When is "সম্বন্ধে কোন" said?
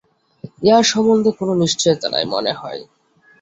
0.91-1.49